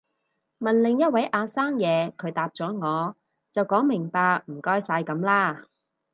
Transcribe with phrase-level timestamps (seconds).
[0.57, 3.15] 問另一位阿生嘢，佢答咗我
[3.51, 5.67] 就講明白唔該晒噉啦